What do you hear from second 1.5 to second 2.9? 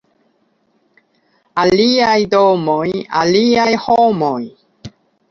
Aliaj domoj,